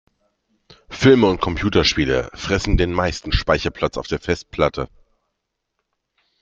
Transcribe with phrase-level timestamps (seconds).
[0.89, 4.89] Filme und Computerspiele fressen den meisten Speicherplatz auf der Festplatte.